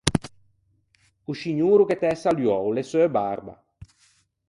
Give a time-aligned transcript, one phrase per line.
[1.29, 3.53] O scignoro che t’æ saluou o l’é seu barba.